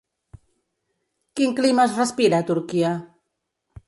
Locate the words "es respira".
1.89-2.39